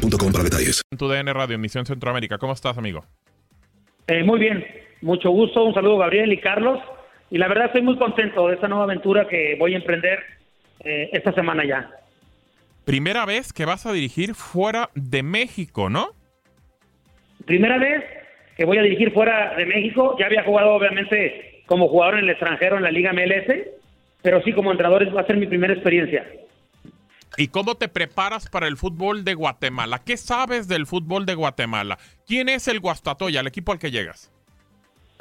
boostmobile.com 0.00 0.32
para 0.32 0.44
detalles. 0.44 0.82
Tu 0.96 1.08
DN 1.08 1.32
Radio, 1.32 1.58
Misión 1.58 1.86
Centroamérica. 1.86 2.38
¿Cómo 2.38 2.52
estás, 2.52 2.76
amigo? 2.78 3.04
Eh, 4.06 4.24
muy 4.24 4.38
bien, 4.38 4.64
mucho 5.02 5.30
gusto. 5.30 5.64
Un 5.64 5.74
saludo, 5.74 5.98
Gabriel 5.98 6.32
y 6.32 6.40
Carlos. 6.40 6.78
Y 7.30 7.38
la 7.38 7.48
verdad, 7.48 7.66
estoy 7.66 7.82
muy 7.82 7.96
contento 7.96 8.48
de 8.48 8.54
esta 8.54 8.68
nueva 8.68 8.84
aventura 8.84 9.28
que 9.28 9.56
voy 9.58 9.74
a 9.74 9.76
emprender 9.76 10.20
eh, 10.80 11.10
esta 11.12 11.32
semana 11.32 11.64
ya. 11.64 11.90
Primera 12.84 13.24
vez 13.24 13.52
que 13.52 13.64
vas 13.64 13.86
a 13.86 13.92
dirigir 13.92 14.34
fuera 14.34 14.90
de 14.94 15.22
México, 15.22 15.90
¿no? 15.90 16.08
Primera 17.44 17.78
vez 17.78 18.02
que 18.56 18.64
voy 18.64 18.78
a 18.78 18.82
dirigir 18.82 19.12
fuera 19.12 19.54
de 19.56 19.66
México. 19.66 20.16
Ya 20.18 20.26
había 20.26 20.42
jugado, 20.42 20.72
obviamente, 20.72 21.62
como 21.66 21.88
jugador 21.88 22.18
en 22.18 22.24
el 22.24 22.30
extranjero 22.30 22.76
en 22.76 22.82
la 22.82 22.90
Liga 22.90 23.12
MLS, 23.12 23.68
pero 24.22 24.42
sí 24.42 24.52
como 24.52 24.72
entrenador 24.72 25.16
va 25.16 25.20
a 25.20 25.26
ser 25.26 25.36
mi 25.36 25.46
primera 25.46 25.72
experiencia. 25.72 26.26
¿Y 27.36 27.48
cómo 27.48 27.76
te 27.76 27.88
preparas 27.88 28.48
para 28.48 28.66
el 28.66 28.76
fútbol 28.76 29.24
de 29.24 29.34
Guatemala? 29.34 30.00
¿Qué 30.04 30.16
sabes 30.16 30.68
del 30.68 30.86
fútbol 30.86 31.26
de 31.26 31.34
Guatemala? 31.34 31.98
¿Quién 32.26 32.48
es 32.48 32.68
el 32.68 32.80
Guastatoya, 32.80 33.40
el 33.40 33.46
equipo 33.46 33.72
al 33.72 33.78
que 33.78 33.90
llegas? 33.90 34.32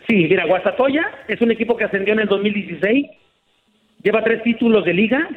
Sí, 0.07 0.15
mira, 0.15 0.45
Guastatoya 0.45 1.03
es 1.27 1.39
un 1.41 1.51
equipo 1.51 1.77
que 1.77 1.83
ascendió 1.83 2.13
en 2.13 2.21
el 2.21 2.27
2016, 2.27 3.07
lleva 4.01 4.23
tres 4.23 4.41
títulos 4.43 4.83
de 4.85 4.93
liga, 4.93 5.29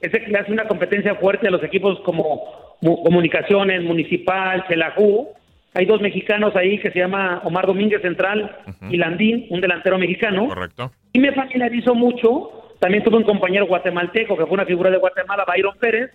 es 0.00 0.12
el 0.12 0.24
que 0.24 0.30
le 0.30 0.38
hace 0.38 0.52
una 0.52 0.66
competencia 0.66 1.14
fuerte 1.16 1.48
a 1.48 1.50
los 1.50 1.62
equipos 1.62 2.00
como 2.00 2.68
Comunicaciones, 2.80 3.82
Municipal, 3.82 4.64
Chelajú. 4.68 5.28
Hay 5.74 5.86
dos 5.86 6.00
mexicanos 6.00 6.54
ahí 6.56 6.78
que 6.78 6.90
se 6.90 6.98
llama 6.98 7.40
Omar 7.44 7.66
Domínguez 7.66 8.02
Central 8.02 8.56
y 8.90 8.96
Landín, 8.96 9.46
un 9.50 9.60
delantero 9.60 9.98
mexicano. 9.98 10.46
Correcto. 10.46 10.92
Y 11.12 11.18
me 11.18 11.32
familiarizo 11.32 11.94
mucho 11.94 12.57
también 12.78 13.02
tuve 13.02 13.16
un 13.16 13.24
compañero 13.24 13.66
guatemalteco 13.66 14.36
que 14.36 14.46
fue 14.46 14.54
una 14.54 14.64
figura 14.64 14.90
de 14.90 14.98
Guatemala, 14.98 15.44
Byron 15.46 15.76
Pérez, 15.78 16.10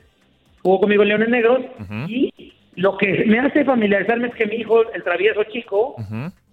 jugó 0.61 0.79
conmigo 0.79 1.03
en 1.03 1.09
Leones 1.09 1.29
Negros, 1.29 1.59
y 2.07 2.53
lo 2.75 2.97
que 2.97 3.25
me 3.25 3.39
hace 3.39 3.65
familiarizarme 3.65 4.29
es 4.29 4.35
que 4.35 4.45
mi 4.45 4.55
hijo, 4.55 4.91
el 4.93 5.03
travieso 5.03 5.43
chico, 5.45 5.95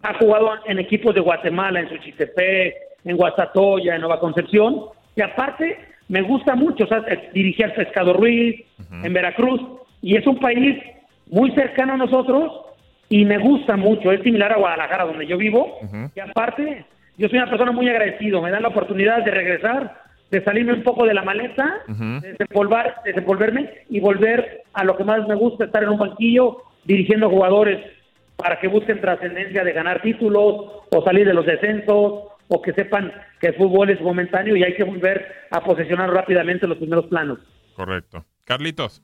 ha 0.03 0.15
jugado 0.15 0.51
en 0.67 0.79
equipos 0.79 1.15
de 1.15 1.21
Guatemala, 1.21 1.81
en 1.81 1.89
Suchitepec, 1.89 2.75
en 3.05 3.17
Guastatoya, 3.17 3.95
en 3.95 4.01
Nueva 4.01 4.19
Concepción, 4.21 4.87
y 5.15 5.23
aparte 5.23 5.79
me 6.09 6.23
gusta 6.23 6.57
mucho, 6.57 6.85
o 6.85 6.89
sea, 6.89 7.03
dirigir 7.33 7.67
al 7.67 7.75
Pescado 7.75 8.13
Ruiz, 8.13 8.65
en 9.05 9.13
Veracruz, 9.13 9.61
y 10.03 10.17
es 10.17 10.27
un 10.27 10.41
país 10.41 10.77
muy 11.31 11.53
cercano 11.53 11.93
a 11.93 11.97
nosotros, 11.97 12.53
y 13.09 13.25
me 13.25 13.39
gusta 13.39 13.77
mucho, 13.77 14.11
es 14.11 14.23
similar 14.23 14.53
a 14.53 14.59
Guadalajara, 14.59 15.05
donde 15.05 15.27
yo 15.27 15.37
vivo, 15.37 15.79
y 16.15 16.21
aparte 16.21 16.85
yo 17.21 17.29
soy 17.29 17.37
una 17.37 17.51
persona 17.51 17.71
muy 17.71 17.87
agradecido, 17.87 18.41
me 18.41 18.51
dan 18.51 18.63
la 18.63 18.69
oportunidad 18.69 19.23
de 19.23 19.31
regresar, 19.31 19.95
de 20.31 20.43
salirme 20.43 20.73
un 20.73 20.83
poco 20.83 21.05
de 21.05 21.13
la 21.13 21.23
maleta, 21.23 21.83
de 21.87 22.35
desenvolverme 23.05 23.71
y 23.91 24.01
volver 24.01 24.63
a 24.73 24.85
lo 24.85 24.97
que 24.97 25.05
más 25.05 25.29
me 25.29 25.35
gusta, 25.35 25.67
estar 25.67 25.83
en 25.83 25.91
un 25.91 25.99
banquillo 25.99 26.63
dirigiendo 26.85 27.29
jugadores 27.29 27.85
para 28.37 28.59
que 28.59 28.69
busquen 28.69 29.03
trascendencia 29.03 29.63
de 29.65 29.73
ganar 29.73 30.01
títulos 30.01 30.83
o 30.91 31.05
salir 31.05 31.27
de 31.27 31.35
los 31.35 31.45
descensos 31.45 32.23
o 32.49 32.63
que 32.63 32.73
sepan 32.73 33.13
que 33.39 33.49
el 33.49 33.55
fútbol 33.55 33.91
es 33.91 34.01
momentáneo 34.01 34.57
y 34.57 34.65
hay 34.65 34.75
que 34.75 34.85
volver 34.85 35.27
a 35.51 35.61
posesionar 35.61 36.09
rápidamente 36.11 36.67
los 36.67 36.79
primeros 36.79 37.05
planos. 37.09 37.39
Correcto. 37.75 38.25
Carlitos. 38.45 39.03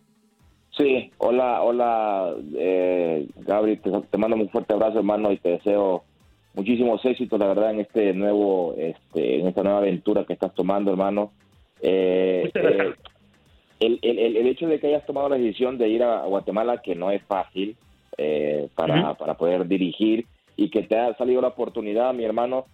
Sí, 0.71 1.13
hola, 1.19 1.61
hola, 1.61 2.35
eh, 2.57 3.29
Gabri, 3.47 3.77
te, 3.77 3.91
te 4.11 4.19
mando 4.19 4.37
un 4.37 4.49
fuerte 4.49 4.73
abrazo, 4.73 5.01
hermano, 5.01 5.33
y 5.33 5.37
te 5.37 5.51
deseo 5.51 6.05
muchísimos 6.57 7.05
éxitos, 7.05 7.39
la 7.39 7.47
verdad, 7.47 7.71
en 7.71 7.81
este 7.81 8.13
nuevo, 8.15 8.75
este, 8.77 9.41
en 9.41 9.47
esta 9.47 9.63
nueva 9.63 9.79
aventura 9.79 10.25
que 10.25 10.33
estás 10.33 10.53
tomando, 10.55 10.91
hermano. 10.91 11.31
Eh, 11.83 12.51
eh, 12.53 12.95
el, 13.79 13.99
el, 14.01 14.37
el, 14.37 14.47
hecho 14.47 14.67
de 14.67 14.81
que 14.81 14.89
hayas 14.89 15.05
tomado 15.05 15.29
la 15.29 15.37
decisión 15.37 15.77
de 15.77 15.89
ir 15.89 16.03
a 16.03 16.25
Guatemala, 16.25 16.81
que 16.83 16.95
no 16.95 17.11
es 17.11 17.23
fácil 17.25 17.77
eh, 18.17 18.69
para, 18.75 19.15
para 19.15 19.35
poder 19.35 19.69
dirigir, 19.69 20.27
y 20.57 20.71
que 20.71 20.83
te 20.83 20.99
ha 20.99 21.15
salido 21.17 21.43
la 21.43 21.49
oportunidad, 21.49 22.15
mi 22.15 22.25
hermano, 22.25 22.65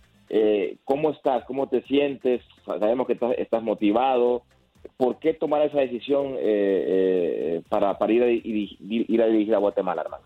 ¿cómo 0.85 1.11
estás? 1.11 1.45
¿Cómo 1.45 1.69
te 1.69 1.83
sientes? 1.83 2.41
Sabemos 2.65 3.07
que 3.07 3.15
estás, 3.15 3.35
estás 3.37 3.63
motivado. 3.63 4.43
¿Por 4.97 5.19
qué 5.19 5.35
tomar 5.35 5.63
esa 5.63 5.81
decisión 5.81 6.37
para, 7.69 7.99
para 7.99 8.13
ir, 8.13 8.23
a, 8.23 8.31
ir 8.31 9.23
a 9.23 9.27
dirigir 9.27 9.55
a 9.55 9.59
Guatemala, 9.59 10.03
hermano? 10.03 10.25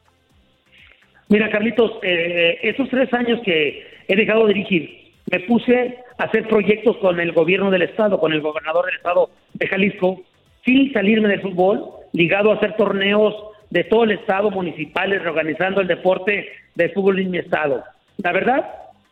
Mira, 1.28 1.50
Carlitos, 1.50 1.92
eh, 2.02 2.58
esos 2.62 2.88
tres 2.88 3.12
años 3.12 3.40
que 3.44 3.84
he 4.06 4.16
dejado 4.16 4.46
de 4.46 4.54
dirigir, 4.54 5.06
me 5.30 5.40
puse 5.40 5.98
a 6.18 6.24
hacer 6.24 6.46
proyectos 6.46 6.96
con 6.98 7.18
el 7.18 7.32
gobierno 7.32 7.70
del 7.70 7.82
Estado, 7.82 8.20
con 8.20 8.32
el 8.32 8.40
gobernador 8.40 8.86
del 8.86 8.96
Estado 8.96 9.30
de 9.54 9.66
Jalisco, 9.66 10.22
sin 10.64 10.92
salirme 10.92 11.28
del 11.28 11.42
fútbol, 11.42 11.84
ligado 12.12 12.52
a 12.52 12.56
hacer 12.56 12.76
torneos 12.76 13.34
de 13.70 13.82
todo 13.84 14.04
el 14.04 14.12
Estado, 14.12 14.50
municipales, 14.50 15.22
reorganizando 15.22 15.80
el 15.80 15.88
deporte 15.88 16.48
del 16.76 16.92
fútbol 16.92 17.18
en 17.18 17.30
mi 17.30 17.38
Estado. 17.38 17.82
La 18.18 18.32
verdad, 18.32 18.64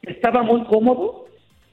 estaba 0.03 0.43
muy 0.43 0.63
cómodo, 0.65 1.27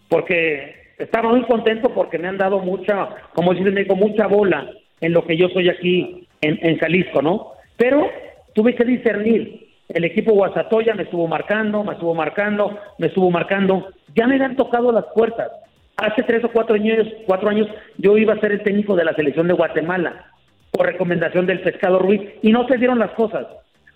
porque 0.09 0.75
estaba 0.97 1.29
muy 1.29 1.44
contento 1.44 1.94
porque 1.94 2.18
me 2.18 2.28
han 2.28 2.38
dado 2.38 2.59
mucha, 2.59 3.09
como 3.34 3.53
dice 3.53 3.72
digo, 3.72 3.96
mucha 3.96 4.28
bola 4.28 4.69
en 5.00 5.13
lo 5.13 5.25
que 5.25 5.38
yo 5.38 5.50
soy 5.50 5.69
aquí 5.69 6.28
en, 6.41 6.59
en 6.62 6.78
Jalisco, 6.78 7.22
¿no? 7.22 7.53
Pero 7.78 8.09
tuve 8.53 8.75
que 8.75 8.85
discernir 8.85 9.71
el 9.94 10.03
equipo 10.06 10.34
Guasatoya 10.34 10.96
me 10.96 11.03
estuvo 11.03 11.28
marcando, 11.28 11.84
me 11.84 11.94
estuvo 11.94 12.13
marcando, 12.13 12.78
me 12.97 13.07
estuvo 13.07 13.29
marcando. 13.29 13.90
Ya 14.16 14.28
me 14.28 14.44
han 14.44 14.56
tocado 14.56 14.91
las 14.91 15.06
puertas. 15.13 15.52
Hace 15.97 16.24
tres 16.24 16.44
o 16.44 16.50
cuatro 16.50 16.75
años, 16.75 17.07
cuatro 17.25 17.50
años 17.50 17.68
yo 17.97 18.18
iba 18.18 18.34
a 18.34 18.40
ser 18.40 18.53
el 18.53 18.63
técnico 18.63 18.96
de 18.96 19.06
la 19.06 19.13
selección 19.13 19.47
de 19.47 19.53
Guatemala 19.53 20.31
por 20.72 20.85
recomendación 20.85 21.46
del 21.46 21.62
Pescado 21.62 22.00
Ruiz 22.00 22.22
y 22.41 22.52
no 22.52 22.68
se 22.68 22.78
dieron 22.78 23.00
las 23.00 23.12
cosas. 23.12 23.46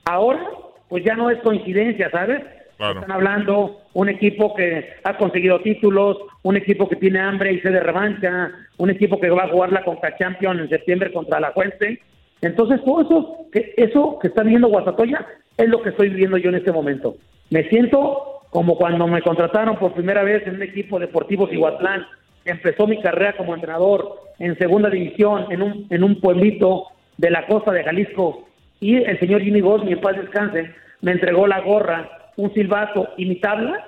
Ahora, 0.06 0.41
pues 0.89 1.03
ya 1.03 1.16
no 1.16 1.29
es 1.29 1.39
coincidencia, 1.39 2.09
¿sabes? 2.12 2.41
Están 2.77 3.12
hablando 3.12 3.79
un 3.94 4.09
equipo 4.09 4.53
que 4.53 4.95
ha 5.03 5.17
conseguido 5.17 5.62
títulos, 5.62 6.17
un 6.44 6.57
equipo 6.57 6.89
que 6.89 6.97
tiene 6.97 7.22
hambre 7.22 7.53
y 7.53 7.62
se 7.62 7.69
de 7.69 7.79
revancha, 7.79 8.51
un 8.77 8.89
equipo 8.89 9.17
que 9.19 9.29
va 9.29 9.44
a 9.44 9.50
jugar 9.50 9.72
la 9.72 9.85
Conca 9.85 10.17
Champions 10.17 10.59
en 10.59 10.69
septiembre 10.69 11.13
contra 11.13 11.39
la 11.39 11.53
Fuente. 11.53 12.01
Entonces, 12.41 12.83
todo 12.83 13.01
eso 13.01 13.47
que, 13.51 13.73
eso 13.77 14.19
que 14.22 14.27
está 14.27 14.44
viendo 14.44 14.67
Guasatoya 14.67 15.25
es 15.58 15.70
lo 15.70 15.82
que 15.82 15.90
estoy 15.90 16.10
viviendo 16.10 16.38
yo 16.38 16.50
en 16.50 16.56
este 16.56 16.72
momento. 16.72 17.16
Me 17.50 17.68
siento 17.70 18.42
como 18.50 18.78
cuando 18.78 19.08
me 19.08 19.22
contrataron 19.22 19.78
por 19.78 19.94
primera 19.94 20.24
vez 20.24 20.46
en 20.48 20.56
un 20.56 20.64
equipo 20.64 21.00
deportivo 21.00 21.48
Cihuatlán. 21.48 22.06
Empezó 22.46 22.88
mi 22.88 23.02
carrera 23.02 23.36
como 23.36 23.54
entrenador 23.54 24.20
en 24.40 24.58
segunda 24.58 24.90
división 24.90 25.48
en 25.50 25.62
un, 25.62 25.88
en 25.90 26.04
un 26.04 26.20
pueblito 26.20 26.86
de 27.18 27.32
la 27.32 27.46
costa 27.48 27.72
de 27.72 27.84
Jalisco. 27.84 28.48
Y 28.80 28.96
el 28.98 29.20
señor 29.20 29.42
Jimmy 29.42 29.62
Goss, 29.62 29.84
mi 29.84 29.96
paz 29.96 30.16
descanse, 30.16 30.72
me 31.02 31.14
entregó 31.14 31.48
la 31.48 31.62
gorra, 31.62 32.10
un 32.38 32.54
silbato 32.54 33.10
y 33.18 33.26
mi 33.26 33.36
tabla. 33.40 33.88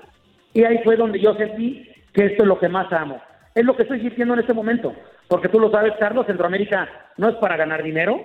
Y 0.54 0.64
ahí 0.64 0.80
fue 0.84 0.96
donde 0.96 1.20
yo 1.20 1.36
sentí 1.36 1.88
que 2.14 2.26
esto 2.26 2.44
es 2.44 2.48
lo 2.48 2.60
que 2.60 2.70
más 2.70 2.92
amo. 2.92 3.22
Es 3.54 3.64
lo 3.66 3.76
que 3.76 3.84
estoy 3.84 4.02
sintiendo 4.02 4.34
en 4.34 4.42
este 4.42 4.54
momento. 4.54 4.94
Porque 5.28 5.50
tú 5.50 5.60
lo 5.60 5.70
sabes, 5.72 5.94
Carlos, 6.00 6.26
Centroamérica 6.26 6.90
no 7.18 7.30
es 7.30 7.36
para 7.36 7.58
ganar 7.58 7.84
dinero, 7.84 8.20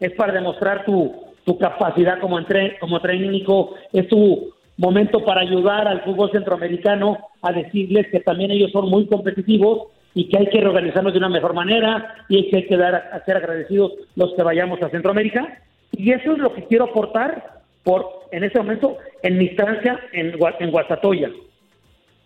es 0.00 0.12
para 0.12 0.32
demostrar 0.32 0.84
tu, 0.84 1.12
tu 1.48 1.56
capacidad 1.56 2.20
como, 2.20 2.38
entre, 2.38 2.78
como 2.78 3.00
técnico, 3.00 3.74
es 3.94 4.06
tu 4.06 4.52
momento 4.76 5.24
para 5.24 5.40
ayudar 5.40 5.88
al 5.88 6.02
fútbol 6.02 6.30
centroamericano 6.30 7.16
a 7.40 7.52
decirles 7.52 8.06
que 8.12 8.20
también 8.20 8.50
ellos 8.50 8.70
son 8.70 8.90
muy 8.90 9.06
competitivos 9.06 9.88
y 10.12 10.28
que 10.28 10.36
hay 10.36 10.50
que 10.50 10.60
reorganizarnos 10.60 11.14
de 11.14 11.18
una 11.18 11.30
mejor 11.30 11.54
manera 11.54 12.26
y 12.28 12.50
que 12.50 12.56
hay 12.56 12.66
que 12.66 12.76
dar 12.76 12.96
a 12.96 13.24
ser 13.24 13.38
agradecidos 13.38 13.92
los 14.14 14.34
que 14.34 14.42
vayamos 14.42 14.82
a 14.82 14.90
Centroamérica. 14.90 15.62
Y 15.92 16.12
eso 16.12 16.32
es 16.32 16.38
lo 16.38 16.52
que 16.52 16.64
quiero 16.64 16.84
aportar 16.84 17.62
por 17.82 18.04
en 18.30 18.44
este 18.44 18.58
momento 18.58 18.98
en 19.22 19.38
mi 19.38 19.46
instancia 19.46 19.98
en, 20.12 20.34
en 20.60 20.70
Guasatoya. 20.70 21.30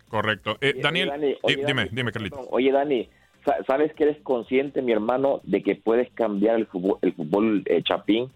Correcto. 0.09 0.57
Eh, 0.59 0.73
Daniel, 0.81 1.37
dime, 1.65 1.87
dime, 1.93 2.11
Carlitos. 2.11 2.45
Oye, 2.51 2.73
Dani, 2.73 3.07
¿sabes 3.65 3.93
que 3.93 4.03
eres 4.03 4.17
consciente, 4.21 4.81
mi 4.81 4.91
hermano, 4.91 5.39
de 5.43 5.63
que 5.63 5.75
puedes 5.75 6.11
cambiar 6.11 6.57
el 6.57 6.65
fútbol, 6.65 6.97
el 7.01 7.13
fútbol 7.13 7.63
eh, 7.67 7.81
chapín 7.83 8.29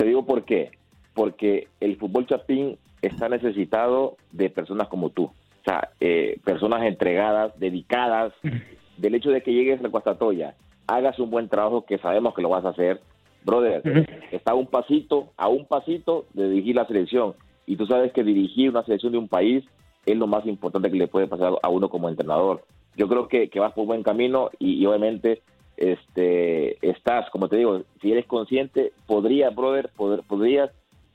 te 0.00 0.06
digo 0.06 0.24
por 0.24 0.44
qué. 0.44 0.70
Porque 1.12 1.68
el 1.78 1.98
fútbol 1.98 2.26
chapín 2.26 2.78
está 3.02 3.28
necesitado 3.28 4.16
de 4.32 4.48
personas 4.48 4.88
como 4.88 5.10
tú. 5.10 5.24
O 5.24 5.62
sea, 5.62 5.90
eh, 6.00 6.38
personas 6.42 6.84
entregadas, 6.84 7.52
dedicadas, 7.60 8.32
del 8.96 9.14
hecho 9.14 9.28
de 9.28 9.42
que 9.42 9.52
llegues 9.52 9.78
a 9.78 9.88
la 9.88 10.14
Toya, 10.14 10.54
hagas 10.86 11.18
un 11.18 11.28
buen 11.28 11.50
trabajo, 11.50 11.84
que 11.84 11.98
sabemos 11.98 12.34
que 12.34 12.40
lo 12.40 12.48
vas 12.48 12.64
a 12.64 12.70
hacer, 12.70 13.02
brother, 13.44 13.82
está 14.32 14.52
a 14.52 14.54
un 14.54 14.68
pasito, 14.68 15.32
a 15.36 15.48
un 15.48 15.66
pasito 15.66 16.24
de 16.32 16.48
dirigir 16.48 16.76
la 16.76 16.86
selección. 16.86 17.34
Y 17.66 17.76
tú 17.76 17.84
sabes 17.84 18.10
que 18.14 18.24
dirigir 18.24 18.70
una 18.70 18.84
selección 18.84 19.12
de 19.12 19.18
un 19.18 19.28
país 19.28 19.66
es 20.06 20.16
lo 20.16 20.26
más 20.26 20.46
importante 20.46 20.90
que 20.90 20.96
le 20.96 21.08
puede 21.08 21.26
pasar 21.26 21.52
a 21.62 21.68
uno 21.68 21.90
como 21.90 22.08
entrenador. 22.08 22.64
Yo 22.96 23.06
creo 23.06 23.28
que, 23.28 23.50
que 23.50 23.60
vas 23.60 23.74
por 23.74 23.84
buen 23.84 24.02
camino 24.02 24.48
y, 24.58 24.84
obviamente 24.86 25.42
este 25.80 26.76
estás, 26.86 27.28
como 27.30 27.48
te 27.48 27.56
digo, 27.56 27.82
si 28.00 28.12
eres 28.12 28.26
consciente, 28.26 28.92
podría, 29.06 29.50
brother, 29.50 29.90
podrías 29.96 30.70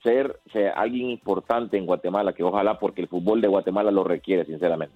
ser, 0.05 0.39
alguien 0.75 1.09
importante 1.09 1.77
en 1.77 1.85
Guatemala, 1.85 2.33
que 2.33 2.43
ojalá 2.43 2.79
porque 2.79 3.01
el 3.01 3.07
fútbol 3.07 3.41
de 3.41 3.47
Guatemala 3.47 3.91
lo 3.91 4.03
requiere, 4.03 4.45
sinceramente. 4.45 4.95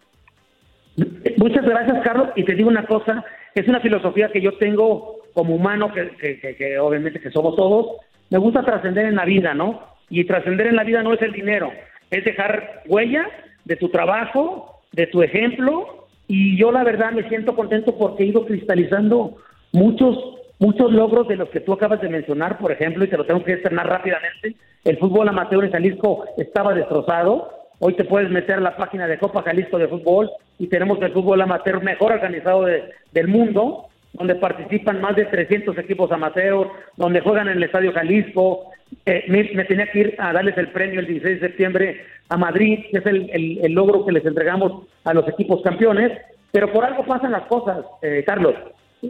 Muchas 1.37 1.65
gracias, 1.65 2.03
Carlos. 2.03 2.29
Y 2.35 2.43
te 2.43 2.55
digo 2.55 2.69
una 2.69 2.85
cosa, 2.85 3.23
es 3.55 3.67
una 3.67 3.79
filosofía 3.79 4.31
que 4.31 4.41
yo 4.41 4.57
tengo 4.57 5.17
como 5.33 5.55
humano, 5.55 5.91
que, 5.93 6.39
que, 6.39 6.79
obviamente 6.79 7.19
que 7.19 7.31
somos 7.31 7.55
todos. 7.55 7.97
Me 8.29 8.37
gusta 8.37 8.63
trascender 8.63 9.05
en 9.05 9.15
la 9.15 9.25
vida, 9.25 9.53
¿no? 9.53 9.81
Y 10.09 10.23
trascender 10.25 10.67
en 10.67 10.75
la 10.75 10.83
vida 10.83 11.01
no 11.01 11.13
es 11.13 11.21
el 11.21 11.31
dinero, 11.31 11.71
es 12.09 12.25
dejar 12.25 12.83
huella 12.87 13.27
de 13.65 13.75
tu 13.75 13.89
trabajo, 13.89 14.81
de 14.91 15.07
tu 15.07 15.21
ejemplo. 15.21 16.07
Y 16.27 16.57
yo 16.57 16.71
la 16.71 16.83
verdad 16.83 17.11
me 17.11 17.27
siento 17.27 17.55
contento 17.55 17.97
porque 17.97 18.23
he 18.23 18.27
ido 18.27 18.45
cristalizando 18.45 19.37
muchos 19.71 20.17
muchos 20.59 20.91
logros 20.91 21.25
de 21.29 21.37
los 21.37 21.47
que 21.49 21.61
tú 21.61 21.71
acabas 21.71 22.01
de 22.01 22.09
mencionar, 22.09 22.57
por 22.57 22.73
ejemplo, 22.73 23.05
y 23.05 23.07
te 23.07 23.15
lo 23.15 23.25
tengo 23.25 23.43
que 23.45 23.53
externar 23.53 23.87
rápidamente. 23.87 24.55
El 24.83 24.97
fútbol 24.97 25.29
amateur 25.29 25.63
en 25.63 25.71
Jalisco 25.71 26.25
estaba 26.35 26.73
destrozado, 26.73 27.59
Hoy 27.81 27.93
te 27.93 28.03
puedes 28.03 28.29
meter 28.29 28.57
a 28.57 28.61
la 28.61 28.75
página 28.75 29.07
de 29.07 29.17
Copa 29.17 29.41
Jalisco 29.41 29.77
de 29.77 29.87
Fútbol 29.87 30.29
y 30.57 30.67
tenemos 30.67 31.01
el 31.01 31.13
fútbol 31.13 31.41
amateur 31.41 31.81
mejor 31.81 32.11
organizado 32.11 32.65
del 32.65 33.27
mundo, 33.29 33.85
donde 34.11 34.35
participan 34.35 34.99
más 34.99 35.15
de 35.15 35.25
300 35.25 35.77
equipos 35.77 36.11
amateur, 36.11 36.67
donde 36.97 37.21
juegan 37.21 37.47
en 37.47 37.55
el 37.55 37.63
Estadio 37.63 37.93
Jalisco. 37.93 38.65
Eh, 39.05 39.23
me, 39.29 39.63
tenía 39.63 39.89
que 39.91 39.99
ir 39.99 40.15
a 40.17 40.33
darles 40.33 40.57
el 40.57 40.71
premio 40.71 40.99
el 40.99 41.07
16 41.07 41.39
de 41.39 41.47
septiembre 41.47 42.01
a 42.27 42.35
Madrid, 42.35 42.79
que 42.91 42.97
es 42.97 43.05
el, 43.05 43.73
logro 43.73 44.05
que 44.05 44.11
les 44.11 44.25
entregamos 44.25 44.85
a 45.05 45.13
los 45.13 45.25
equipos 45.29 45.61
campeones. 45.61 46.11
Pero 46.51 46.73
por 46.73 46.83
algo 46.83 47.05
pasan 47.05 47.31
las 47.31 47.43
cosas, 47.43 47.85
eh, 48.01 48.23
Carlos. 48.25 48.55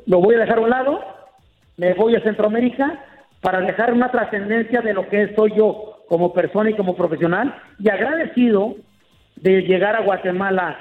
Lo 0.05 0.19
voy 0.19 0.35
a 0.35 0.39
dejar 0.39 0.57
a 0.59 0.61
un 0.61 0.69
lado, 0.69 0.99
me 1.77 1.93
voy 1.93 2.15
a 2.15 2.21
Centroamérica 2.21 3.03
para 3.41 3.61
dejar 3.61 3.93
una 3.93 4.11
trascendencia 4.11 4.81
de 4.81 4.93
lo 4.93 5.07
que 5.09 5.33
soy 5.35 5.53
yo 5.55 6.03
como 6.07 6.33
persona 6.33 6.69
y 6.69 6.75
como 6.75 6.95
profesional 6.95 7.55
y 7.79 7.89
agradecido 7.89 8.75
de 9.37 9.61
llegar 9.61 9.95
a 9.95 10.01
Guatemala 10.03 10.77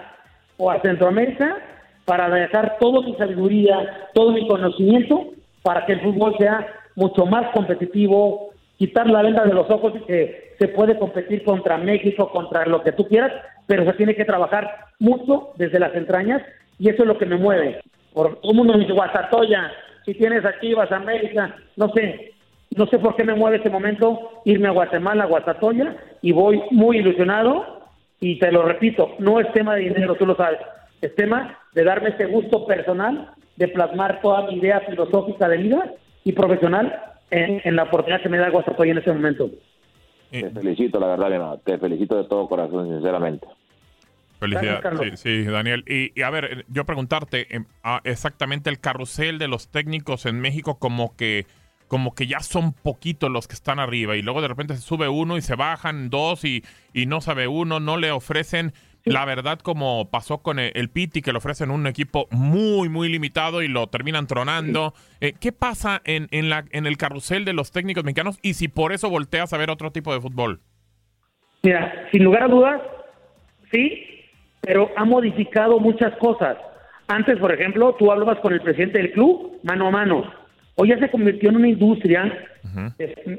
o 0.57 0.71
a 0.71 0.81
Centroamérica 0.81 1.57
para 2.05 2.29
dejar 2.29 2.79
toda 2.81 3.07
mi 3.07 3.15
sabiduría, 3.15 4.09
todo 4.15 4.33
mi 4.33 4.47
conocimiento 4.49 5.27
para 5.63 5.87
que 5.87 5.93
el 5.93 6.01
fútbol 6.01 6.35
sea 6.39 6.67
mucho 6.97 7.27
más 7.27 7.51
competitivo, 7.53 8.51
quitar 8.77 9.09
la 9.09 9.23
venda 9.23 9.45
de 9.45 9.55
los 9.55 9.71
ojos 9.71 9.93
y 9.97 10.01
que 10.07 10.55
se 10.59 10.69
puede 10.69 10.99
competir 10.99 11.45
contra 11.45 11.77
México, 11.79 12.31
contra 12.31 12.67
lo 12.67 12.83
que 12.83 12.93
tú 12.93 13.07
quieras, 13.07 13.33
pero 13.67 13.85
se 13.85 13.93
tiene 13.93 14.17
que 14.17 14.25
trabajar 14.25 14.87
mucho 14.99 15.51
desde 15.57 15.79
las 15.79 15.95
entrañas 15.95 16.43
y 16.79 16.89
eso 16.89 17.03
es 17.03 17.09
lo 17.09 17.19
que 17.19 17.27
me 17.27 17.37
mueve. 17.37 17.81
Por 18.19 18.37
mundo 18.53 18.73
me 18.73 18.81
dice, 18.81 18.95
Guasatoya, 18.95 19.71
si 20.05 20.13
tienes 20.13 20.45
aquí, 20.45 20.75
vas 20.75 20.91
a 20.91 20.97
América, 20.97 21.55
no 21.77 21.89
sé, 21.91 22.33
no 22.77 22.85
sé 22.89 22.99
por 22.99 23.15
qué 23.15 23.23
me 23.23 23.37
mueve 23.37 23.59
este 23.59 23.71
momento 23.71 24.43
irme 24.45 24.67
a 24.67 24.73
Guatemala, 24.73 25.23
a 25.23 25.27
Guatatoya, 25.29 25.97
y 26.21 26.33
voy 26.33 26.61
muy 26.73 26.99
ilusionado. 26.99 27.81
Y 28.19 28.41
te 28.41 28.51
lo 28.51 28.63
repito, 28.63 29.15
no 29.21 29.39
es 29.39 29.53
tema 29.53 29.77
de 29.77 29.83
dinero, 29.83 30.17
tú 30.17 30.27
lo 30.27 30.35
sabes. 30.35 30.59
Es 31.01 31.15
tema 31.15 31.61
de 31.75 31.85
darme 31.85 32.09
ese 32.09 32.27
gusto 32.27 32.67
personal 32.67 33.31
de 33.55 33.69
plasmar 33.69 34.21
toda 34.21 34.49
mi 34.49 34.55
idea 34.55 34.81
filosófica 34.81 35.49
de 35.49 35.59
vida 35.59 35.93
y 36.25 36.33
profesional 36.33 37.01
en, 37.31 37.77
la 37.77 37.85
oportunidad 37.85 38.21
que 38.21 38.29
me 38.29 38.39
da 38.39 38.51
Guatatoya 38.51 38.91
en 38.91 38.99
este 38.99 39.13
momento. 39.13 39.49
Te 40.33 40.51
felicito, 40.51 40.99
la 40.99 41.07
verdad, 41.17 41.61
te 41.63 41.79
felicito 41.79 42.17
de 42.17 42.25
todo 42.25 42.49
corazón, 42.49 42.89
sinceramente. 42.89 43.47
Felicidades. 44.39 45.21
Sí, 45.21 45.45
Daniel. 45.45 45.85
Y, 45.87 46.23
a 46.23 46.31
ver, 46.31 46.65
yo 46.69 46.85
preguntarte 46.87 47.55
em, 47.55 47.67
exactamente 48.05 48.71
el 48.71 48.79
carrusel 48.79 49.39
de 49.39 49.49
los 49.49 49.71
técnicos 49.71 50.27
en 50.27 50.41
México 50.41 50.79
como 50.79 51.17
que 51.17 51.47
como 51.89 52.15
que 52.15 52.27
ya 52.27 52.41
son 52.41 52.75
poquitos 52.75 53.31
los 53.31 53.49
que 53.49 53.55
están 53.55 53.79
arriba 53.79 54.15
y 54.15 54.21
luego 54.21 54.43
de 54.43 54.49
repente 54.49 54.77
se 54.77 54.83
sube 54.83 55.09
uno 55.09 55.39
y 55.39 55.41
se 55.41 55.55
bajan 55.55 56.11
dos 56.11 56.45
y, 56.45 56.63
y 56.93 57.07
no 57.07 57.23
sabe 57.23 57.49
uno, 57.49 57.81
no 57.81 57.97
le 57.97 58.11
ofrecen 58.11 58.75
la 59.05 59.25
verdad 59.25 59.59
como 59.59 60.11
pasó 60.11 60.39
con 60.39 60.59
el, 60.59 60.91
Piti 60.91 61.23
que 61.23 61.33
le 61.33 61.39
ofrecen 61.39 61.71
un 61.71 61.87
equipo 61.87 62.29
muy 62.31 62.89
muy 62.89 63.09
limitado 63.09 63.63
y 63.63 63.69
lo 63.69 63.87
terminan 63.87 64.27
tronando. 64.27 64.95
Eh, 65.21 65.35
¿Qué 65.41 65.53
pasa 65.53 66.03
en, 66.05 66.29
en, 66.31 66.51
la, 66.51 66.65
en 66.71 66.87
el 66.87 66.97
carrusel 66.97 67.45
de 67.45 67.53
los 67.53 67.73
técnicos 67.73 68.05
mexicanos 68.05 68.39
y 68.43 68.55
si 68.55 68.69
por 68.69 68.93
eso 68.93 69.09
volteas 69.09 69.53
a 69.53 69.59
ver 69.59 69.71
otro 69.71 69.93
tipo 69.93 70.13
de 70.13 70.21
fútbol? 70.21 70.61
Mira, 71.63 72.09
sin 72.13 72.25
lugar 72.25 72.45
a 72.45 72.49
dudas, 72.49 72.83
sí, 73.73 74.18
pero 74.61 74.91
ha 74.97 75.05
modificado 75.05 75.79
muchas 75.81 76.17
cosas. 76.19 76.57
Antes, 77.07 77.39
por 77.39 77.53
ejemplo, 77.53 77.95
tú 77.99 78.13
hablabas 78.13 78.39
con 78.41 78.53
el 78.53 78.61
presidente 78.61 78.99
del 78.99 79.13
club 79.13 79.59
mano 79.63 79.89
a 79.89 79.91
mano 79.91 80.39
hoy 80.81 80.89
ya 80.89 80.99
se 80.99 81.11
convirtió 81.11 81.51
en 81.51 81.57
una 81.57 81.69
industria 81.69 82.33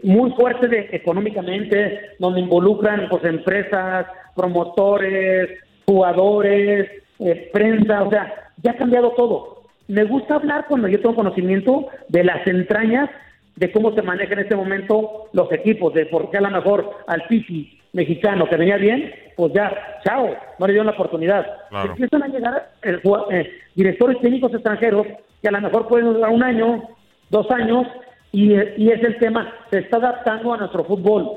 muy 0.03 0.31
fuerte 0.31 0.67
de, 0.67 0.89
económicamente, 0.91 2.01
donde 2.19 2.41
involucran 2.41 3.07
pues, 3.09 3.23
empresas, 3.23 4.07
promotores, 4.35 5.49
jugadores, 5.85 6.89
eh, 7.19 7.49
prensa, 7.53 8.03
o 8.03 8.09
sea, 8.09 8.51
ya 8.61 8.71
ha 8.71 8.77
cambiado 8.77 9.11
todo. 9.11 9.63
Me 9.87 10.03
gusta 10.03 10.35
hablar 10.35 10.65
cuando 10.67 10.89
yo 10.89 10.99
tengo 10.99 11.15
conocimiento 11.15 11.87
de 12.09 12.25
las 12.25 12.45
entrañas 12.45 13.09
de 13.59 13.71
cómo 13.73 13.93
se 13.93 14.01
manejan 14.01 14.33
en 14.33 14.45
este 14.45 14.55
momento 14.55 15.27
los 15.33 15.51
equipos, 15.51 15.93
de 15.93 16.05
por 16.05 16.31
qué 16.31 16.37
a 16.37 16.41
lo 16.41 16.49
mejor 16.49 16.91
al 17.07 17.23
Piti 17.27 17.77
mexicano 17.91 18.47
que 18.47 18.55
venía 18.55 18.77
bien, 18.77 19.13
pues 19.35 19.51
ya, 19.51 19.99
chao, 20.05 20.29
no 20.57 20.65
le 20.65 20.73
dieron 20.73 20.85
la 20.85 20.93
oportunidad. 20.93 21.45
Empiezan 21.83 22.23
a 22.23 22.27
llegar 22.27 22.71
eh, 22.83 23.01
eh, 23.31 23.51
directores 23.75 24.21
técnicos 24.21 24.53
extranjeros 24.53 25.07
que 25.41 25.49
a 25.49 25.51
lo 25.51 25.59
mejor 25.59 25.89
pueden 25.89 26.13
durar 26.13 26.31
un 26.31 26.41
año, 26.41 26.83
dos 27.29 27.51
años 27.51 27.85
y, 28.31 28.53
es 28.53 29.03
el 29.03 29.17
tema, 29.17 29.51
se 29.71 29.79
está 29.79 29.97
adaptando 29.97 30.53
a 30.53 30.57
nuestro 30.57 30.85
fútbol. 30.85 31.35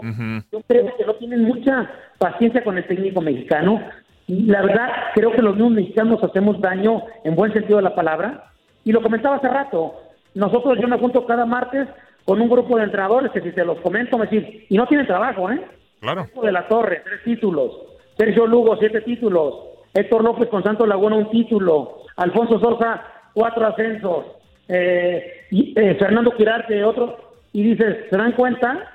Yo 0.52 0.60
creo 0.68 0.96
que 0.96 1.04
no 1.04 1.14
tienen 1.14 1.42
mucha 1.42 1.90
paciencia 2.18 2.62
con 2.62 2.78
el 2.78 2.86
técnico 2.86 3.20
mexicano. 3.20 3.80
Y 4.28 4.42
la 4.42 4.62
verdad, 4.62 4.90
creo 5.14 5.32
que 5.32 5.42
los 5.42 5.56
mismos 5.56 5.72
mexicanos 5.72 6.22
hacemos 6.22 6.60
daño 6.60 7.02
en 7.24 7.34
buen 7.34 7.52
sentido 7.52 7.78
de 7.78 7.82
la 7.82 7.96
palabra. 7.96 8.44
Y 8.84 8.92
lo 8.92 9.02
comentaba 9.02 9.36
hace 9.36 9.48
rato. 9.48 9.94
Nosotros, 10.34 10.78
yo 10.80 10.86
me 10.86 10.98
junto 10.98 11.26
cada 11.26 11.46
martes 11.46 11.88
con 12.24 12.40
un 12.40 12.48
grupo 12.48 12.76
de 12.76 12.84
entrenadores 12.84 13.32
que 13.32 13.40
si 13.40 13.52
te 13.52 13.64
los 13.64 13.80
comento, 13.80 14.18
me 14.18 14.26
dicen, 14.26 14.64
y 14.68 14.76
no 14.76 14.86
tienen 14.86 15.06
trabajo, 15.06 15.50
¿eh? 15.50 15.60
Claro. 16.00 16.26
De 16.42 16.52
la 16.52 16.68
Torre, 16.68 17.02
tres 17.04 17.22
títulos. 17.24 17.72
Sergio 18.16 18.46
Lugo, 18.46 18.76
siete 18.78 19.00
títulos. 19.02 19.54
Héctor 19.94 20.24
López 20.24 20.48
con 20.48 20.62
Santos 20.62 20.88
Laguna, 20.88 21.16
un 21.16 21.30
título. 21.30 22.02
Alfonso 22.16 22.58
Sorja, 22.58 23.02
cuatro 23.34 23.66
ascensos 23.66 24.24
eh, 24.68 25.46
y, 25.50 25.78
eh, 25.78 25.96
Fernando 25.98 26.30
Quirarte, 26.32 26.82
otro, 26.84 27.16
y 27.52 27.62
dices, 27.62 28.06
¿se 28.10 28.16
dan 28.16 28.32
cuenta? 28.32 28.88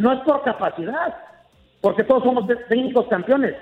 No 0.00 0.12
es 0.12 0.20
por 0.20 0.42
capacidad, 0.42 1.16
porque 1.80 2.04
todos 2.04 2.22
somos 2.22 2.46
técnicos 2.68 3.06
campeones. 3.08 3.54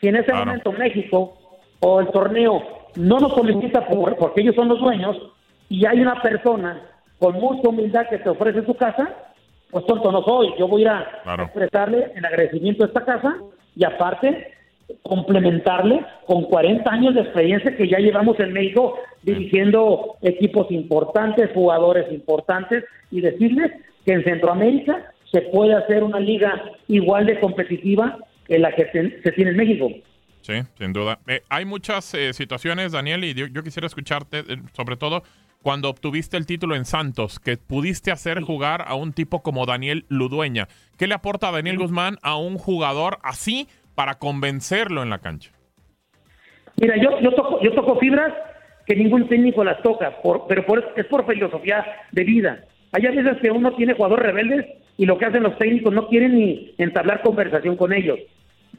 Si 0.00 0.08
en 0.08 0.16
ese 0.16 0.32
momento 0.32 0.72
México 0.72 1.36
o 1.80 2.00
el 2.00 2.08
torneo 2.08 2.62
no 2.96 3.18
nos 3.18 3.34
solicita 3.34 3.86
por, 3.86 4.16
porque 4.16 4.40
ellos 4.40 4.54
son 4.54 4.68
los 4.68 4.80
dueños 4.80 5.16
y 5.68 5.84
hay 5.84 6.00
una 6.00 6.20
persona 6.22 6.80
con 7.20 7.34
mucha 7.34 7.68
humildad 7.68 8.08
que 8.08 8.18
te 8.18 8.28
ofrece 8.28 8.64
su 8.64 8.74
casa, 8.74 9.08
pues 9.70 9.86
tonto 9.86 10.10
no 10.10 10.24
soy. 10.24 10.52
Yo 10.58 10.66
voy 10.66 10.82
a 10.82 10.84
ir 10.84 10.88
a 10.88 11.42
expresarle 11.44 12.10
el 12.16 12.24
agradecimiento 12.24 12.82
a 12.82 12.88
esta 12.88 13.04
casa 13.04 13.36
y 13.76 13.84
aparte 13.84 14.54
complementarle 15.02 16.04
con 16.26 16.44
40 16.44 16.90
años 16.90 17.14
de 17.14 17.20
experiencia 17.20 17.76
que 17.76 17.88
ya 17.88 17.98
llevamos 17.98 18.40
en 18.40 18.52
México 18.52 18.98
dirigiendo 19.22 20.16
equipos 20.22 20.70
importantes, 20.70 21.50
jugadores 21.54 22.10
importantes 22.12 22.84
y 23.10 23.20
decirles 23.20 23.70
que 24.04 24.14
en 24.14 24.24
Centroamérica 24.24 25.12
se 25.30 25.42
puede 25.42 25.74
hacer 25.74 26.02
una 26.02 26.18
liga 26.18 26.60
igual 26.88 27.26
de 27.26 27.38
competitiva 27.38 28.18
que 28.46 28.58
la 28.58 28.74
que 28.74 28.86
se, 29.22 29.32
tiene 29.32 29.52
en 29.52 29.56
México. 29.56 29.88
Sí, 30.40 30.54
sin 30.78 30.92
duda. 30.92 31.18
Eh, 31.28 31.42
hay 31.48 31.64
muchas 31.64 32.14
eh, 32.14 32.32
situaciones, 32.32 32.92
Daniel, 32.92 33.22
y 33.24 33.34
yo, 33.34 33.62
quisiera 33.62 33.86
escucharte, 33.86 34.38
eh, 34.40 34.56
sobre 34.72 34.96
todo 34.96 35.22
cuando 35.62 35.90
obtuviste 35.90 36.36
el 36.36 36.46
título 36.46 36.74
en 36.74 36.84
Santos, 36.84 37.38
que 37.38 37.56
pudiste 37.56 38.10
hacer 38.10 38.40
jugar 38.40 38.84
a 38.86 38.94
un 38.94 39.12
tipo 39.12 39.42
como 39.42 39.66
Daniel 39.66 40.04
Ludueña. 40.08 40.68
¿Qué 40.98 41.06
le 41.06 41.14
aporta 41.14 41.48
a 41.48 41.52
Daniel 41.52 41.78
Guzmán 41.78 42.16
a 42.22 42.36
un 42.36 42.56
jugador 42.56 43.18
así 43.22 43.68
para 43.94 44.14
convencerlo 44.14 45.02
en 45.02 45.10
la 45.10 45.18
cancha? 45.18 45.52
Mira, 46.80 46.96
yo, 46.96 47.20
yo, 47.20 47.32
toco, 47.34 47.60
yo 47.62 47.72
toco 47.72 47.98
fibras 47.98 48.32
que 48.86 48.96
ningún 48.96 49.28
técnico 49.28 49.62
las 49.62 49.82
toca, 49.82 50.16
pero 50.48 50.64
por, 50.64 50.92
es 50.96 51.06
por 51.06 51.26
filosofía 51.26 51.84
de 52.10 52.24
vida. 52.24 52.64
Hay 52.92 53.06
a 53.06 53.10
veces 53.10 53.36
que 53.42 53.50
uno 53.50 53.72
tiene 53.76 53.94
jugadores 53.94 54.26
rebeldes 54.26 54.66
y 54.96 55.04
lo 55.04 55.18
que 55.18 55.26
hacen 55.26 55.42
los 55.42 55.58
técnicos 55.58 55.92
no 55.92 56.08
quieren 56.08 56.34
ni 56.34 56.74
entablar 56.78 57.22
conversación 57.22 57.76
con 57.76 57.92
ellos. 57.92 58.18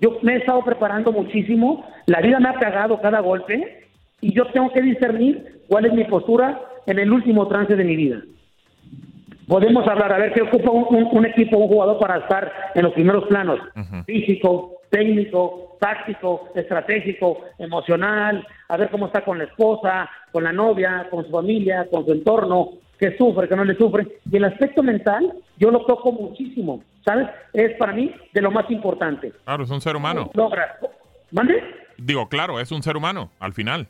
Yo 0.01 0.17
me 0.23 0.33
he 0.33 0.37
estado 0.37 0.65
preparando 0.65 1.11
muchísimo, 1.11 1.85
la 2.07 2.21
vida 2.21 2.39
me 2.39 2.49
ha 2.49 2.59
pegado 2.59 2.99
cada 3.01 3.19
golpe 3.19 3.87
y 4.19 4.33
yo 4.33 4.45
tengo 4.47 4.73
que 4.73 4.81
discernir 4.81 5.61
cuál 5.67 5.85
es 5.85 5.93
mi 5.93 6.03
postura 6.05 6.59
en 6.85 6.99
el 6.99 7.11
último 7.11 7.47
trance 7.47 7.75
de 7.75 7.83
mi 7.83 7.95
vida. 7.95 8.21
podemos 9.47 9.87
hablar, 9.87 10.13
a 10.13 10.17
ver 10.17 10.33
qué 10.33 10.41
ocupa 10.41 10.71
un, 10.71 11.25
equipo, 11.25 11.57
un 11.57 11.67
jugador 11.67 11.99
para 11.99 12.17
estar 12.17 12.51
en 12.73 12.83
los 12.83 12.93
primeros 12.93 13.25
planos, 13.25 13.59
físico, 14.05 14.81
técnico, 14.89 15.77
táctico, 15.79 16.49
estratégico, 16.55 17.39
emocional, 17.57 18.45
a 18.69 18.77
ver 18.77 18.89
cómo 18.89 19.07
está 19.07 19.23
con 19.23 19.39
la 19.39 19.45
esposa, 19.45 20.09
con 20.31 20.43
la 20.43 20.53
novia, 20.53 21.07
con 21.09 21.25
su 21.25 21.31
familia, 21.31 21.87
con 21.89 22.05
su 22.05 22.11
entorno, 22.11 22.69
que 22.99 23.17
sufre, 23.17 23.49
que 23.49 23.55
no 23.55 23.65
le 23.65 23.75
sufre. 23.75 24.07
Y 24.31 24.37
el 24.37 24.45
aspecto 24.45 24.83
mental, 24.83 25.33
yo 25.57 25.71
lo 25.71 25.85
toco 25.85 26.11
muchísimo, 26.11 26.83
¿sabes? 27.03 27.27
Es 27.51 27.75
para 27.77 27.93
mí 27.93 28.13
de 28.31 28.41
lo 28.41 28.51
más 28.51 28.69
importante. 28.69 29.33
Claro, 29.43 29.63
es 29.63 29.71
un 29.71 29.81
ser 29.81 29.95
humano. 29.95 30.29
Logra. 30.35 30.77
¿Mande? 31.31 31.63
Digo, 31.97 32.29
claro, 32.29 32.59
es 32.59 32.71
un 32.71 32.83
ser 32.83 32.95
humano, 32.95 33.31
al 33.39 33.53
final. 33.53 33.87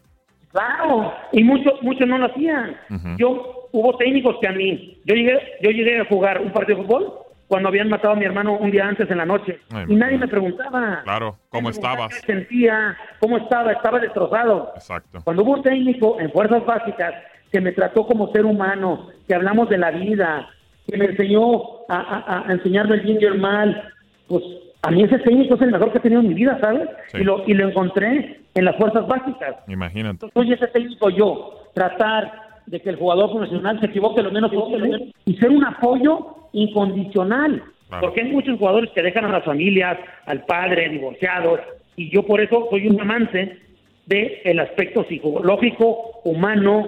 Claro, 0.52 1.14
y 1.32 1.44
muchos 1.44 1.82
muchos 1.82 2.08
no 2.08 2.18
lo 2.18 2.26
hacían. 2.26 2.76
Yo 3.18 3.68
hubo 3.72 3.98
técnicos 3.98 4.36
que 4.42 4.48
a 4.48 4.52
mí, 4.52 5.00
yo 5.06 5.16
llegué 5.16 5.40
yo 5.62 5.72
llegué 5.72 6.00
a 6.00 6.06
jugar 6.06 6.42
un 6.42 6.52
partido 6.52 6.80
de 6.80 6.84
fútbol 6.84 7.14
cuando 7.48 7.70
habían 7.70 7.90
matado 7.90 8.14
a 8.14 8.18
mi 8.18 8.26
hermano 8.26 8.58
un 8.58 8.72
día 8.72 8.88
antes 8.88 9.10
en 9.10 9.18
la 9.18 9.26
noche 9.26 9.60
y 9.88 9.96
nadie 9.96 10.18
me 10.18 10.28
preguntaba. 10.28 11.02
Claro, 11.04 11.36
¿cómo 11.50 11.70
estabas? 11.70 12.14
sentía, 12.26 12.98
cómo 13.20 13.38
estaba, 13.38 13.72
estaba 13.74 14.00
destrozado. 14.00 14.72
Exacto. 14.76 15.20
Cuando 15.24 15.44
hubo 15.44 15.54
un 15.54 15.64
técnico 15.64 16.20
en 16.20 16.32
fuerzas 16.32 16.66
básicas 16.66 17.14
que 17.52 17.60
me 17.60 17.74
trató 17.74 18.06
como 18.08 18.32
ser 18.32 18.46
humano, 18.46 19.08
que 19.28 19.36
hablamos 19.36 19.70
de 19.70 19.78
la 19.78 19.92
vida, 19.92 20.50
que 20.88 20.98
me 20.98 21.06
enseñó 21.06 21.62
a, 21.90 22.46
a 22.48 22.52
enseñarme 22.54 22.96
el 22.96 23.02
bien 23.02 23.18
y 23.20 23.26
el 23.26 23.40
mal, 23.40 23.92
pues 24.28 24.44
a 24.84 24.92
mí 24.92 25.04
ese 25.04 25.20
técnico 25.20 25.56
es 25.56 25.62
el 25.62 25.72
mejor 25.72 25.92
que 25.92 26.00
he 26.00 26.02
tenido 26.02 26.22
en 26.22 26.30
mi 26.30 26.34
vida, 26.34 26.58
¿sabes? 26.60 26.90
Y, 27.14 27.24
lo, 27.24 27.44
y 27.48 27.54
lo 27.54 27.70
encontré 27.70 28.42
en 28.54 28.66
las 28.66 28.76
fuerzas 28.78 29.08
básicas. 29.08 29.56
Imagínate. 29.68 30.26
Entonces, 30.26 30.34
soy 30.34 30.54
ese 30.54 30.68
técnico 30.68 31.10
yo, 31.10 31.70
tratar 31.74 32.32
de 32.66 32.80
que 32.80 32.90
el 32.90 32.96
jugador 32.96 33.32
profesional 33.32 33.80
se 33.80 33.88
equivoque 33.88 34.24
lo 34.24 34.32
menos 34.32 34.52
posible 34.52 35.14
y 35.26 35.36
ser 35.36 35.50
un 35.50 35.64
apoyo 35.64 36.48
incondicional. 36.54 37.64
Porque 38.00 38.22
hay 38.22 38.32
muchos 38.32 38.58
jugadores 38.58 38.90
que 38.92 39.02
dejan 39.02 39.26
a 39.26 39.30
las 39.30 39.44
familias, 39.44 39.98
al 40.26 40.46
padre, 40.46 40.88
divorciados, 40.90 41.60
y 41.98 42.10
yo 42.10 42.26
por 42.26 42.40
eso 42.40 42.68
soy 42.70 42.88
un 42.88 43.02
amante 43.02 43.60
del 44.06 44.32
el 44.46 44.60
aspecto 44.60 45.04
psicológico, 45.04 46.22
humano 46.24 46.88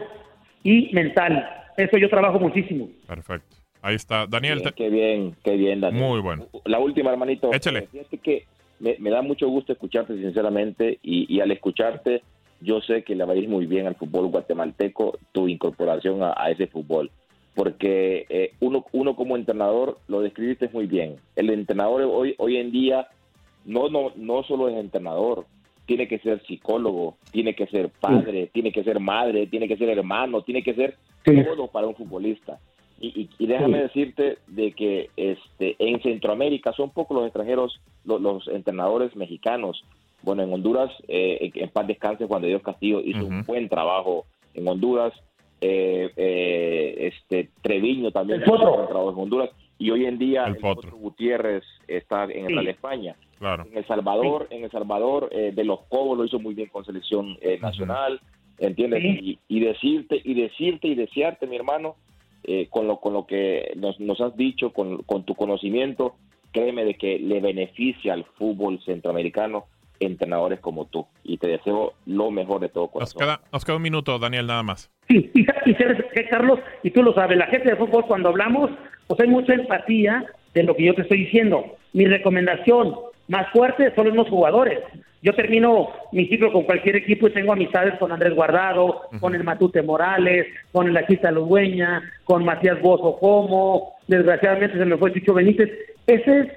y 0.63 0.93
mental. 0.93 1.45
Eso 1.75 1.97
yo 1.97 2.09
trabajo 2.09 2.39
muchísimo. 2.39 2.88
Perfecto. 3.05 3.62
Ahí 3.83 3.95
está. 3.95 4.25
Daniel. 4.27 4.63
Qué 4.75 4.89
bien, 4.89 5.35
qué 5.43 5.57
bien, 5.57 5.81
Daniel. 5.81 6.01
Muy 6.01 6.21
bueno. 6.21 6.47
La 6.63 6.79
última, 6.79 7.11
hermanito. 7.11 7.53
Échale. 7.53 7.87
Fíjate 7.87 8.17
que 8.17 8.45
me, 8.79 9.09
da 9.09 9.21
mucho 9.21 9.49
gusto 9.49 9.73
escucharte, 9.73 10.15
sinceramente, 10.15 10.99
y, 11.03 11.39
al 11.41 11.51
escucharte, 11.51 12.23
yo 12.61 12.79
sé 12.79 13.03
que 13.03 13.13
le 13.13 13.25
va 13.25 13.33
a 13.33 13.35
ir 13.35 13.49
muy 13.49 13.65
bien 13.65 13.85
al 13.85 13.95
fútbol 13.95 14.27
guatemalteco 14.27 15.19
tu 15.33 15.49
incorporación 15.49 16.21
a, 16.23 16.49
ese 16.49 16.67
fútbol. 16.67 17.11
Porque 17.55 18.25
eh, 18.29 18.53
uno, 18.61 18.85
uno 18.93 19.17
como 19.17 19.35
entrenador 19.35 19.99
lo 20.07 20.21
describiste 20.21 20.69
muy 20.71 20.87
bien. 20.87 21.17
El 21.35 21.49
entrenador 21.49 22.03
hoy, 22.03 22.35
hoy 22.37 22.57
en 22.57 22.71
día 22.71 23.09
no, 23.65 23.89
no, 23.89 24.13
no 24.15 24.43
solo 24.43 24.69
es 24.69 24.77
entrenador, 24.77 25.45
tiene 25.85 26.07
que 26.07 26.19
ser 26.19 26.41
psicólogo, 26.47 27.17
tiene 27.31 27.53
que 27.53 27.67
ser 27.67 27.89
padre, 27.89 28.49
tiene 28.53 28.71
que 28.71 28.83
ser 28.85 29.01
madre, 29.01 29.45
tiene 29.47 29.67
que 29.67 29.75
ser 29.75 29.89
hermano, 29.89 30.41
tiene 30.41 30.63
que 30.63 30.73
ser 30.73 30.95
todo 31.25 31.67
para 31.67 31.87
un 31.87 31.95
futbolista. 31.95 32.59
Y, 33.05 33.27
déjame 33.48 33.81
decirte 33.81 34.38
de 34.48 34.72
que 34.72 35.10
este, 35.17 35.75
en 35.77 36.01
Centroamérica 36.01 36.72
son 36.72 36.91
pocos 36.91 37.17
los 37.17 37.25
extranjeros, 37.25 37.81
los, 38.05 38.48
entrenadores 38.48 39.13
mexicanos. 39.17 39.83
Bueno, 40.22 40.41
en 40.41 40.53
Honduras, 40.53 40.89
eh, 41.10 41.51
en 41.53 41.69
paz 41.69 41.86
descanse, 41.86 42.27
Juan 42.27 42.41
de 42.41 42.48
Dios 42.48 42.62
Castillo 42.62 43.01
hizo 43.01 43.25
un 43.25 43.43
buen 43.43 43.67
trabajo 43.67 44.25
en 44.53 44.65
Honduras. 44.69 45.12
Eh, 45.60 46.12
eh, 46.15 47.12
este 47.13 47.50
Treviño 47.62 48.12
también 48.12 48.41
hizo 48.41 48.53
un 48.53 48.60
buen 48.62 48.88
trabajo 48.88 49.12
en 49.12 49.19
Honduras. 49.19 49.50
Y 49.77 49.91
hoy 49.91 50.05
en 50.05 50.17
día 50.17 50.45
el, 50.45 50.57
Gutiérrez 50.91 51.65
está 51.89 52.24
en 52.24 52.55
la 52.55 52.62
España. 52.72 53.17
En 53.41 53.77
El 53.77 53.86
Salvador, 53.86 54.48
en 54.50 54.63
El 54.63 54.72
Salvador, 54.72 55.29
de 55.29 55.63
los 55.65 55.81
Cobos 55.89 56.17
lo 56.17 56.24
hizo 56.24 56.39
muy 56.39 56.53
bien 56.53 56.69
con 56.69 56.86
selección 56.86 57.38
nacional. 57.62 58.22
¿Entiendes? 58.60 59.03
Y, 59.03 59.39
y 59.50 59.60
decirte, 59.60 60.22
y 60.24 60.36
decirte 60.36 60.88
y 60.88 60.95
desearte, 60.95 61.48
mi 61.48 61.57
hermano, 61.57 61.95
eh, 62.43 62.67
con, 62.69 62.88
lo, 62.88 63.00
con 63.00 63.13
lo 63.13 63.25
que 63.25 63.73
nos, 63.75 64.00
nos 64.00 64.19
has 64.21 64.35
dicho, 64.35 64.71
con, 64.71 65.03
con, 65.03 65.23
tu 65.23 65.35
conocimiento, 65.35 66.15
créeme 66.51 66.85
de 66.85 66.95
que 66.95 67.19
le 67.19 67.39
beneficia 67.39 68.13
al 68.13 68.25
fútbol 68.38 68.79
centroamericano 68.83 69.65
entrenadores 70.00 70.59
como 70.59 70.85
tú. 70.85 71.05
Y 71.23 71.38
te 71.38 71.47
deseo 71.47 71.93
lo 72.05 72.31
mejor 72.31 72.59
de 72.62 72.69
todo 72.69 72.88
corazón. 72.88 73.19
Nos 73.19 73.27
queda, 73.27 73.47
nos 73.51 73.65
queda 73.65 73.75
un 73.77 73.81
minuto, 73.81 74.19
Daniel, 74.19 74.47
nada 74.47 74.63
más. 74.63 74.91
Sí, 75.07 75.31
y, 75.33 75.41
y 75.41 76.23
Carlos, 76.29 76.59
y 76.83 76.91
tú 76.91 77.03
lo 77.03 77.13
sabes, 77.13 77.38
la 77.38 77.47
gente 77.47 77.69
de 77.69 77.75
fútbol 77.75 78.05
cuando 78.05 78.29
hablamos, 78.29 78.71
pues 79.07 79.19
hay 79.19 79.27
mucha 79.27 79.53
empatía 79.53 80.25
de 80.53 80.63
lo 80.63 80.75
que 80.75 80.85
yo 80.85 80.95
te 80.95 81.03
estoy 81.03 81.19
diciendo. 81.25 81.77
Mi 81.93 82.05
recomendación 82.05 82.95
más 83.27 83.50
fuerte 83.51 83.93
son 83.95 84.15
los 84.15 84.29
jugadores. 84.29 84.79
Yo 85.23 85.33
termino 85.33 85.87
mi 86.11 86.27
ciclo 86.27 86.51
con 86.51 86.63
cualquier 86.63 86.97
equipo 86.97 87.27
y 87.27 87.31
tengo 87.31 87.53
amistades 87.53 87.97
con 87.97 88.11
Andrés 88.11 88.35
Guardado, 88.35 89.03
con 89.21 89.33
el 89.33 89.45
Matute 89.45 89.81
Morales, 89.81 90.47
con 90.73 90.89
el 90.89 90.97
Achita 90.97 91.31
Ludueña, 91.31 92.03
con 92.25 92.43
Matías 92.43 92.81
Bozo 92.81 93.17
Como, 93.19 93.93
desgraciadamente 94.05 94.77
se 94.77 94.83
me 94.83 94.97
fue 94.97 95.13
Chicho 95.13 95.33
Benítez. 95.33 95.69
Ese 96.07 96.39
es, 96.39 96.47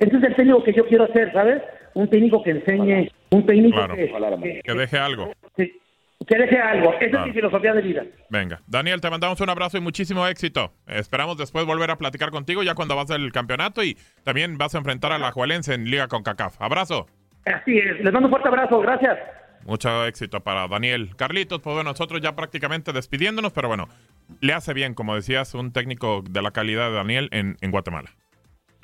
ese 0.00 0.16
es 0.16 0.22
el 0.24 0.34
técnico 0.34 0.64
que 0.64 0.72
yo 0.72 0.84
quiero 0.88 1.04
hacer, 1.04 1.32
¿sabes? 1.32 1.62
Un 1.94 2.10
técnico 2.10 2.42
que 2.42 2.50
enseñe, 2.50 3.08
un 3.30 3.46
técnico 3.46 3.86
que, 3.86 4.10
que, 4.64 4.74
deje 4.74 4.98
algo. 4.98 5.32
que 5.54 6.36
deje 6.36 6.58
algo. 6.58 6.94
Esa 7.00 7.20
es 7.20 7.26
mi 7.26 7.32
filosofía 7.32 7.72
de 7.72 7.82
vida. 7.82 8.04
Venga. 8.30 8.60
Daniel, 8.66 9.00
te 9.00 9.10
mandamos 9.10 9.40
un 9.40 9.50
abrazo 9.50 9.78
y 9.78 9.80
muchísimo 9.80 10.26
éxito. 10.26 10.72
Esperamos 10.88 11.38
después 11.38 11.64
volver 11.66 11.92
a 11.92 11.96
platicar 11.98 12.30
contigo 12.30 12.64
ya 12.64 12.74
cuando 12.74 12.96
vas 12.96 13.12
al 13.12 13.30
campeonato 13.30 13.84
y 13.84 13.96
también 14.24 14.58
vas 14.58 14.74
a 14.74 14.78
enfrentar 14.78 15.12
a 15.12 15.18
la 15.18 15.30
Juelense 15.30 15.74
en 15.74 15.84
Liga 15.84 16.08
con 16.08 16.24
CACAF. 16.24 16.60
Abrazo. 16.60 17.06
Así 17.44 17.78
es, 17.78 18.00
les 18.00 18.12
mando 18.12 18.26
un 18.26 18.30
fuerte 18.30 18.48
abrazo, 18.48 18.80
gracias. 18.80 19.18
Mucho 19.64 20.06
éxito 20.06 20.40
para 20.40 20.66
Daniel. 20.68 21.14
Carlitos, 21.16 21.60
pues 21.60 21.74
bueno, 21.74 21.90
nosotros 21.90 22.20
ya 22.20 22.34
prácticamente 22.34 22.92
despidiéndonos, 22.92 23.52
pero 23.52 23.68
bueno, 23.68 23.88
le 24.40 24.52
hace 24.52 24.72
bien, 24.72 24.94
como 24.94 25.14
decías, 25.14 25.54
un 25.54 25.72
técnico 25.72 26.22
de 26.28 26.42
la 26.42 26.52
calidad 26.52 26.88
de 26.88 26.96
Daniel 26.96 27.28
en, 27.32 27.70
Guatemala. 27.70 28.10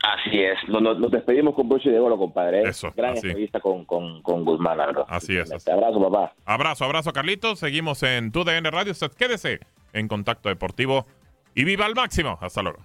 Así 0.03 0.39
es, 0.39 0.59
nos, 0.69 1.11
despedimos 1.11 1.55
con 1.55 1.69
broche 1.71 1.89
de 1.89 1.99
oro, 1.99 2.19
compadre. 2.19 2.61
¿eh? 2.61 2.69
Eso. 2.69 2.93
Gran 2.95 3.17
entrevista 3.17 3.61
con, 3.61 3.87
con, 3.87 4.21
con, 4.21 4.45
Guzmán, 4.45 4.77
la 4.77 4.87
verdad. 4.87 5.05
Así 5.09 5.37
es. 5.37 5.51
Abrazo, 5.67 6.11
papá. 6.11 6.35
Abrazo, 6.45 6.85
abrazo, 6.85 7.13
Carlitos. 7.13 7.61
Seguimos 7.61 8.03
en 8.03 8.31
tu 8.31 8.45
DN 8.45 8.71
Radio. 8.71 8.93
Usted 8.93 9.13
quédese 9.13 9.61
en 9.95 10.09
Contacto 10.09 10.51
Deportivo 10.51 11.07
y 11.55 11.65
viva 11.65 11.87
al 11.87 11.95
máximo. 11.95 12.39
Hasta 12.43 12.61
luego. 12.63 12.85